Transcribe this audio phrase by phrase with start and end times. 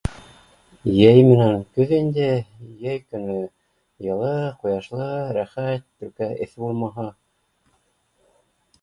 [0.93, 2.29] Йәй менән көҙ инде,
[2.87, 3.37] йәй көнө
[4.07, 4.33] йылы,
[4.65, 7.11] ҡояшлы, рәхәт только эҫе булмаһа